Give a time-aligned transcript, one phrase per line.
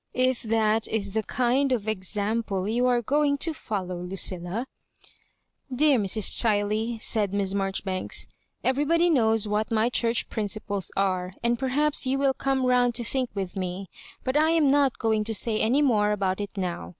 [0.15, 4.65] If that is the kuid of example you are going to foUow, Lucilla T
[5.73, 8.25] —^"«"Dear Mrs, Chiley," said Miss Marjoribanks,
[8.63, 13.29] "everybody knows what my Church principles are; and perhaps you will come round to think
[13.35, 13.91] with me;
[14.23, 16.89] but I am not going to say any more about it now.